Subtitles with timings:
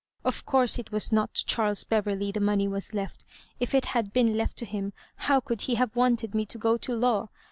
[0.25, 3.23] Of course it was not to Charles Be ver^ ley the money was lefi;:
[3.59, 6.75] if it had been left to him, how could he have wanted me to go
[6.77, 7.29] to law